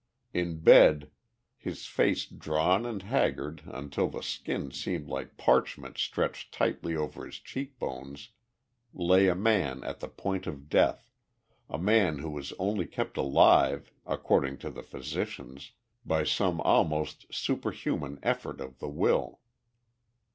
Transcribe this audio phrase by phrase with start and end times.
[0.33, 1.11] In bed,
[1.59, 7.37] his face drawn and haggard until the skin seemed like parchment stretched tightly over his
[7.37, 8.29] cheekbones,
[8.95, 11.11] lay a man at the point of death
[11.69, 15.73] a man who was only kept alive, according to the physicians,
[16.03, 19.39] by some almost superhuman effort of the will.